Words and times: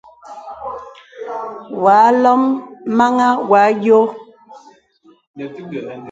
Wà 1.83 1.95
àlôm 2.09 2.41
màŋhàŋ 2.97 3.33
wà 3.49 3.59
ādio. 3.69 3.99